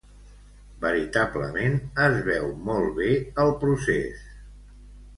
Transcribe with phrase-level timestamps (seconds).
[0.85, 3.13] Veritablement es veu molt bé
[3.47, 4.29] el procés.